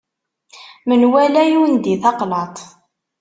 [0.87, 2.57] Menwala yundi taqlaḍt.